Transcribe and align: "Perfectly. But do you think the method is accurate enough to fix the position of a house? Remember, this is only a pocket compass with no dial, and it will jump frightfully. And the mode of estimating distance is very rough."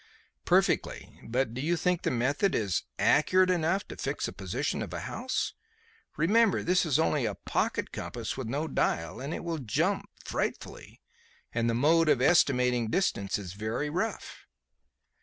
"Perfectly. 0.45 1.19
But 1.23 1.53
do 1.53 1.61
you 1.61 1.77
think 1.77 2.01
the 2.01 2.09
method 2.09 2.55
is 2.55 2.85
accurate 2.97 3.51
enough 3.51 3.87
to 3.89 3.95
fix 3.95 4.25
the 4.25 4.33
position 4.33 4.81
of 4.81 4.91
a 4.95 5.01
house? 5.01 5.53
Remember, 6.17 6.63
this 6.63 6.87
is 6.87 6.97
only 6.97 7.25
a 7.25 7.35
pocket 7.35 7.91
compass 7.91 8.35
with 8.35 8.47
no 8.47 8.67
dial, 8.67 9.19
and 9.21 9.31
it 9.31 9.43
will 9.43 9.59
jump 9.59 10.09
frightfully. 10.25 11.03
And 11.53 11.69
the 11.69 11.75
mode 11.75 12.09
of 12.09 12.19
estimating 12.19 12.87
distance 12.89 13.37
is 13.37 13.53
very 13.53 13.91
rough." 13.91 14.47